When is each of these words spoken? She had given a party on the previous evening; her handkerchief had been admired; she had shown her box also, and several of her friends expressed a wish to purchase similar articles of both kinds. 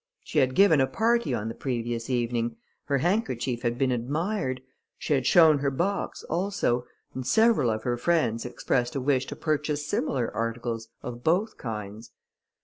She 0.23 0.39
had 0.39 0.55
given 0.55 0.81
a 0.81 0.87
party 0.87 1.31
on 1.31 1.47
the 1.47 1.53
previous 1.53 2.09
evening; 2.09 2.55
her 2.85 2.97
handkerchief 2.97 3.61
had 3.61 3.77
been 3.77 3.91
admired; 3.91 4.59
she 4.97 5.13
had 5.13 5.27
shown 5.27 5.59
her 5.59 5.69
box 5.69 6.23
also, 6.23 6.87
and 7.13 7.23
several 7.23 7.69
of 7.69 7.83
her 7.83 7.97
friends 7.97 8.43
expressed 8.43 8.95
a 8.95 8.99
wish 8.99 9.27
to 9.27 9.35
purchase 9.35 9.85
similar 9.85 10.35
articles 10.35 10.87
of 11.03 11.23
both 11.23 11.55
kinds. 11.57 12.09